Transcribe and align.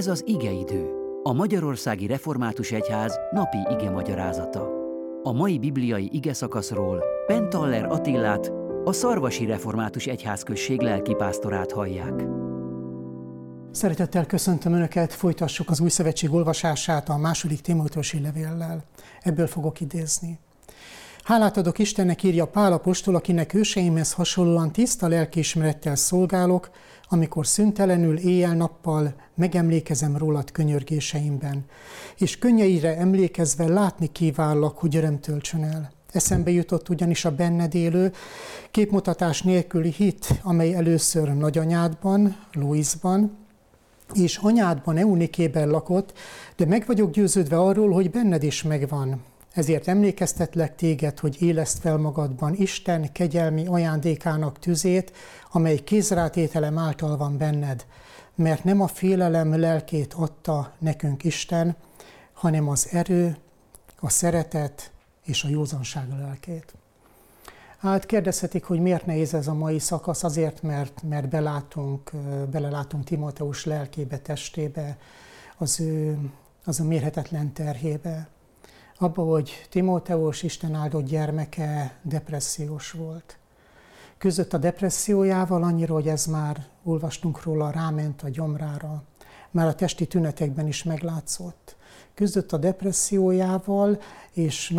Ez 0.00 0.06
az 0.06 0.22
igeidő, 0.26 0.90
a 1.22 1.32
Magyarországi 1.32 2.06
Református 2.06 2.70
Egyház 2.70 3.18
napi 3.30 3.56
ige 3.70 3.90
magyarázata. 3.90 4.68
A 5.22 5.32
mai 5.32 5.58
bibliai 5.58 6.08
ige 6.12 6.32
szakaszról 6.32 7.04
Pentaller 7.26 7.84
Attillát, 7.84 8.52
a 8.84 8.92
Szarvasi 8.92 9.46
Református 9.46 10.06
Egyházközség 10.06 10.80
lelkipásztorát 10.80 11.72
hallják. 11.72 12.22
Szeretettel 13.70 14.26
köszöntöm 14.26 14.72
Önöket, 14.72 15.12
folytassuk 15.12 15.70
az 15.70 15.80
új 15.80 15.88
szövetség 15.88 16.32
olvasását 16.32 17.08
a 17.08 17.16
második 17.16 17.60
Timóteusi 17.60 18.20
levéllel. 18.20 18.84
Ebből 19.22 19.46
fogok 19.46 19.80
idézni. 19.80 20.38
Hálát 21.24 21.56
adok 21.56 21.78
Istennek, 21.78 22.22
írja 22.22 22.46
Pál 22.46 22.72
apostol, 22.72 23.14
akinek 23.14 23.54
őseimhez 23.54 24.12
hasonlóan 24.12 24.72
tiszta 24.72 25.08
lelkiismerettel 25.08 25.94
szolgálok, 25.94 26.70
amikor 27.12 27.46
szüntelenül 27.46 28.18
éjjel-nappal 28.18 29.14
megemlékezem 29.34 30.16
rólad 30.16 30.52
könyörgéseimben, 30.52 31.64
és 32.18 32.38
könnyeire 32.38 32.96
emlékezve 32.96 33.68
látni 33.68 34.12
kívállak, 34.12 34.78
hogy 34.78 34.96
öröm 34.96 35.20
töltsön 35.20 35.64
el. 35.64 35.92
Eszembe 36.12 36.50
jutott 36.50 36.88
ugyanis 36.88 37.24
a 37.24 37.34
benned 37.34 37.74
élő, 37.74 38.12
képmutatás 38.70 39.42
nélküli 39.42 39.90
hit, 39.90 40.40
amely 40.42 40.74
először 40.74 41.34
nagyanyádban, 41.34 42.36
Louisban, 42.52 43.36
és 44.14 44.36
anyádban, 44.36 44.96
Eunikében 44.96 45.68
lakott, 45.68 46.18
de 46.56 46.66
meg 46.66 46.84
vagyok 46.86 47.10
győződve 47.10 47.58
arról, 47.58 47.90
hogy 47.90 48.10
benned 48.10 48.42
is 48.42 48.62
megvan. 48.62 49.22
Ezért 49.54 49.88
emlékeztetlek 49.88 50.74
téged, 50.74 51.18
hogy 51.18 51.42
éleszt 51.42 51.78
fel 51.78 51.96
magadban 51.96 52.54
Isten 52.54 53.12
kegyelmi 53.12 53.66
ajándékának 53.66 54.58
tüzét, 54.58 55.12
amely 55.52 55.76
kézrátételem 55.76 56.78
által 56.78 57.16
van 57.16 57.38
benned, 57.38 57.86
mert 58.34 58.64
nem 58.64 58.80
a 58.80 58.86
félelem 58.86 59.58
lelkét 59.58 60.12
adta 60.12 60.72
nekünk 60.78 61.24
Isten, 61.24 61.76
hanem 62.32 62.68
az 62.68 62.88
erő, 62.90 63.36
a 64.00 64.08
szeretet 64.08 64.90
és 65.24 65.44
a 65.44 65.48
józanság 65.48 66.08
lelkét. 66.18 66.74
Hát 67.78 68.06
kérdezhetik, 68.06 68.64
hogy 68.64 68.80
miért 68.80 69.06
nehéz 69.06 69.34
ez 69.34 69.46
a 69.46 69.54
mai 69.54 69.78
szakasz, 69.78 70.24
azért, 70.24 70.62
mert, 70.62 71.02
mert 71.02 71.28
belátunk, 71.28 72.10
belelátunk 72.50 73.04
Timóteus 73.04 73.64
lelkébe, 73.64 74.18
testébe, 74.18 74.98
az 75.56 75.80
ő 75.80 76.18
az 76.64 76.80
a 76.80 76.84
mérhetetlen 76.84 77.52
terhébe, 77.52 78.28
abba, 79.02 79.22
hogy 79.22 79.66
Timóteus 79.68 80.42
Isten 80.42 80.74
áldott 80.74 81.04
gyermeke 81.04 81.98
depressziós 82.02 82.90
volt. 82.90 83.38
Között 84.18 84.52
a 84.52 84.58
depressziójával 84.58 85.62
annyira, 85.62 85.94
hogy 85.94 86.08
ez 86.08 86.26
már, 86.26 86.66
olvastunk 86.82 87.42
róla, 87.42 87.70
ráment 87.70 88.22
a 88.22 88.28
gyomrára, 88.28 89.02
már 89.50 89.66
a 89.66 89.74
testi 89.74 90.06
tünetekben 90.06 90.66
is 90.66 90.82
meglátszott. 90.82 91.76
Között 92.14 92.52
a 92.52 92.56
depressziójával, 92.56 94.00
és 94.32 94.70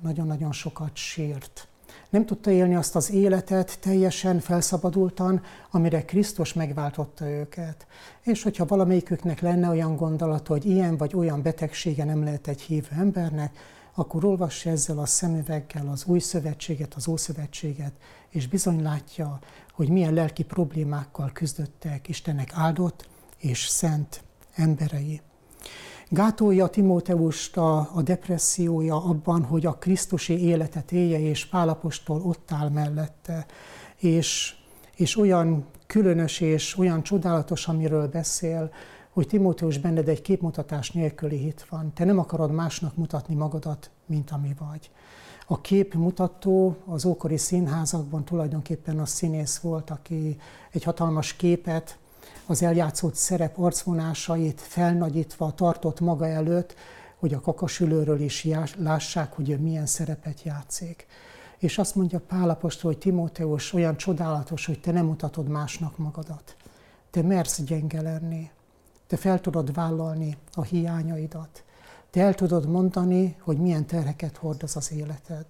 nagyon-nagyon 0.00 0.52
sokat 0.52 0.96
sírt 0.96 1.68
nem 2.10 2.26
tudta 2.26 2.50
élni 2.50 2.74
azt 2.74 2.96
az 2.96 3.10
életet 3.10 3.78
teljesen 3.80 4.40
felszabadultan, 4.40 5.42
amire 5.70 6.04
Krisztus 6.04 6.52
megváltotta 6.52 7.28
őket. 7.28 7.86
És 8.22 8.42
hogyha 8.42 8.66
valamelyiküknek 8.66 9.40
lenne 9.40 9.68
olyan 9.68 9.96
gondolat, 9.96 10.46
hogy 10.46 10.66
ilyen 10.66 10.96
vagy 10.96 11.14
olyan 11.14 11.42
betegsége 11.42 12.04
nem 12.04 12.24
lehet 12.24 12.48
egy 12.48 12.60
hívő 12.60 12.88
embernek, 12.98 13.56
akkor 13.94 14.24
olvassa 14.24 14.70
ezzel 14.70 14.98
a 14.98 15.06
szemüveggel 15.06 15.88
az 15.88 16.04
új 16.06 16.18
szövetséget, 16.18 16.94
az 16.94 17.08
ószövetséget, 17.08 17.92
és 18.28 18.48
bizony 18.48 18.82
látja, 18.82 19.38
hogy 19.72 19.88
milyen 19.88 20.14
lelki 20.14 20.42
problémákkal 20.42 21.30
küzdöttek 21.32 22.08
Istennek 22.08 22.50
áldott 22.54 23.08
és 23.38 23.66
szent 23.66 24.22
emberei. 24.54 25.20
Gátolja 26.08 26.66
Timóteust 26.66 27.56
a, 27.56 27.90
a 27.94 28.02
depressziója 28.02 29.04
abban, 29.04 29.44
hogy 29.44 29.66
a 29.66 29.72
Krisztusi 29.72 30.38
életet 30.38 30.92
élje, 30.92 31.20
és 31.20 31.46
Pálapostól 31.46 32.20
ott 32.20 32.52
áll 32.52 32.68
mellette, 32.68 33.46
és, 33.96 34.54
és 34.96 35.16
olyan 35.16 35.64
különös 35.86 36.40
és 36.40 36.78
olyan 36.78 37.02
csodálatos, 37.02 37.68
amiről 37.68 38.08
beszél, 38.08 38.70
hogy 39.10 39.26
Timóteus 39.26 39.78
benned 39.78 40.08
egy 40.08 40.22
képmutatás 40.22 40.90
nélküli 40.90 41.36
hit 41.36 41.66
van. 41.68 41.92
Te 41.94 42.04
nem 42.04 42.18
akarod 42.18 42.50
másnak 42.50 42.96
mutatni 42.96 43.34
magadat, 43.34 43.90
mint 44.06 44.30
ami 44.30 44.54
vagy. 44.58 44.90
A 45.46 45.60
képmutató 45.60 46.76
az 46.86 47.04
ókori 47.04 47.36
színházakban 47.36 48.24
tulajdonképpen 48.24 48.98
a 48.98 49.06
színész 49.06 49.58
volt, 49.58 49.90
aki 49.90 50.36
egy 50.70 50.82
hatalmas 50.82 51.32
képet 51.32 51.98
az 52.46 52.62
eljátszott 52.62 53.14
szerep 53.14 53.58
arcvonásait 53.58 54.60
felnagyítva 54.60 55.52
tartott 55.54 56.00
maga 56.00 56.26
előtt, 56.26 56.74
hogy 57.18 57.34
a 57.34 57.40
kakasülőről 57.40 58.20
is 58.20 58.48
lássák, 58.76 59.32
hogy 59.32 59.50
ő 59.50 59.58
milyen 59.58 59.86
szerepet 59.86 60.42
játszik. 60.42 61.06
És 61.58 61.78
azt 61.78 61.94
mondja 61.94 62.20
Pálapostól, 62.20 62.90
hogy 62.90 63.00
Timóteus 63.00 63.72
olyan 63.72 63.96
csodálatos, 63.96 64.66
hogy 64.66 64.80
te 64.80 64.92
nem 64.92 65.06
mutatod 65.06 65.48
másnak 65.48 65.98
magadat. 65.98 66.56
Te 67.10 67.22
mersz 67.22 67.62
gyenge 67.62 68.02
lenni. 68.02 68.50
Te 69.06 69.16
fel 69.16 69.40
tudod 69.40 69.74
vállalni 69.74 70.36
a 70.52 70.62
hiányaidat. 70.62 71.64
Te 72.10 72.20
el 72.20 72.34
tudod 72.34 72.68
mondani, 72.68 73.36
hogy 73.40 73.58
milyen 73.58 73.86
terheket 73.86 74.36
hordoz 74.36 74.76
az 74.76 74.92
életed. 74.92 75.44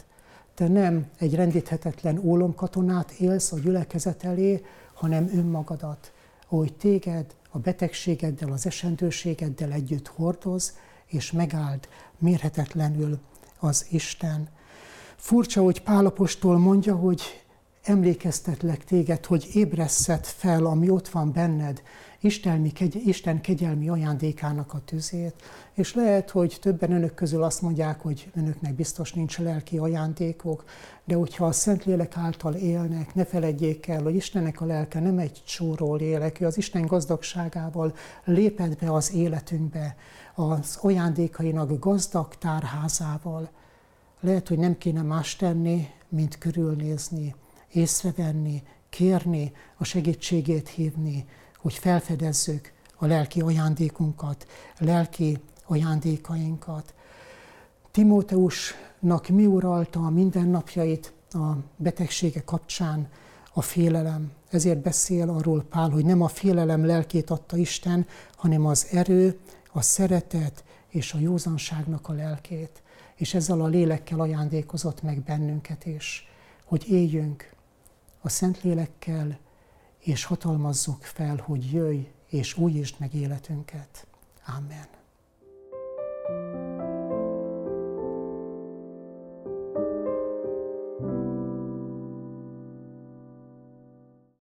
Te 0.55 0.69
nem 0.69 1.07
egy 1.19 1.35
rendíthetetlen 1.35 2.19
ólomkatonát 2.19 3.11
élsz 3.11 3.53
a 3.53 3.59
gyülekezet 3.59 4.25
elé, 4.25 4.65
hanem 4.95 5.29
önmagadat 5.35 6.13
ahogy 6.49 6.75
téged 6.75 7.35
a 7.51 7.59
betegségeddel, 7.59 8.53
az 8.53 8.67
esendőségeddel 8.67 9.73
együtt 9.73 10.07
hordoz, 10.09 10.77
és 11.07 11.33
megáld 11.33 11.89
mérhetetlenül 12.19 13.19
az 13.59 13.87
Isten. 13.91 14.49
Furcsa, 15.17 15.63
hogy 15.63 15.83
Pálapostól 15.83 16.59
mondja, 16.59 16.95
hogy 16.95 17.46
emlékeztetlek 17.87 18.85
téged, 18.85 19.27
hogy 19.27 19.49
ébreszed 19.53 20.25
fel, 20.25 20.67
ami 20.67 20.91
ott 20.91 21.09
van 21.09 21.33
benned, 21.33 21.83
Istenmi, 22.21 22.73
Isten 23.05 23.41
kegyelmi 23.41 23.89
ajándékának 23.89 24.75
a 24.75 24.81
tüzét. 24.85 25.35
És 25.73 25.95
lehet, 25.95 26.31
hogy 26.31 26.57
többen 26.61 26.93
önök 26.93 27.15
közül 27.15 27.43
azt 27.43 27.63
mondják, 27.63 28.01
hogy 28.01 28.31
önöknek 28.35 28.75
biztos 28.75 29.13
nincs 29.13 29.39
lelki 29.39 29.79
ajándékok, 29.79 30.65
de 31.05 31.15
hogyha 31.15 31.47
a 31.47 31.53
Szentlélek 31.53 32.17
által 32.17 32.55
élnek, 32.55 33.15
ne 33.15 33.25
feledjék 33.25 33.87
el, 33.87 34.03
hogy 34.03 34.15
Istennek 34.15 34.61
a 34.61 34.65
lelke 34.65 35.01
nem 35.01 35.19
egy 35.19 35.43
csóról 35.47 36.01
élek, 36.01 36.41
ő 36.41 36.47
az 36.47 36.57
Isten 36.57 36.87
gazdagságával 36.87 37.95
lépett 38.25 38.79
be 38.79 38.93
az 38.93 39.13
életünkbe, 39.13 39.97
az 40.35 40.79
ajándékainak 40.81 41.79
gazdag 41.79 42.35
tárházával. 42.35 43.49
Lehet, 44.21 44.49
hogy 44.49 44.59
nem 44.59 44.79
kéne 44.79 45.03
más 45.03 45.37
tenni, 45.37 45.89
mint 46.09 46.39
körülnézni, 46.39 47.35
észrevenni, 47.73 48.63
kérni, 48.89 49.53
a 49.77 49.85
segítségét 49.85 50.69
hívni, 50.69 51.25
hogy 51.57 51.75
felfedezzük 51.75 52.73
a 52.97 53.07
lelki 53.07 53.41
ajándékunkat, 53.41 54.47
lelki 54.79 55.39
ajándékainkat. 55.67 56.95
Timóteusnak 57.91 59.29
mi 59.29 59.47
uralta 59.47 60.01
a 60.01 60.11
mindennapjait 60.11 61.13
a 61.31 61.53
betegsége 61.77 62.41
kapcsán? 62.45 63.09
A 63.53 63.63
félelem. 63.63 64.33
Ezért 64.51 64.79
beszél 64.79 65.29
arról 65.29 65.63
Pál, 65.63 65.91
hogy 65.91 66.05
nem 66.05 66.23
a 66.23 66.29
félelem 66.29 66.85
lelkét 66.85 67.31
adta 67.31 67.57
Isten, 67.57 68.07
hanem 68.37 68.67
az 68.67 68.87
erő, 68.91 69.39
a 69.73 69.83
szeretet 69.83 70.65
és 70.89 71.13
a 71.13 71.19
józanságnak 71.19 72.09
a 72.09 72.13
lelkét. 72.13 72.83
És 73.15 73.35
ezzel 73.35 73.61
a 73.61 73.67
lélekkel 73.67 74.21
ajándékozott 74.21 75.03
meg 75.03 75.23
bennünket 75.23 75.87
is, 75.87 76.29
hogy 76.65 76.89
éljünk 76.89 77.56
a 78.27 78.29
Szentlélekkel, 78.29 79.39
és 79.99 80.25
hatalmazzuk 80.25 81.03
fel, 81.03 81.37
hogy 81.37 81.73
jöjj 81.73 82.09
és 82.29 82.57
újítsd 82.57 82.95
meg 82.99 83.15
életünket. 83.15 84.07
Amen. 84.47 84.96